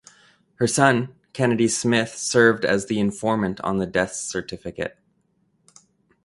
[0.55, 4.97] Her son Kennedy Smith served as the informant on the death certificate.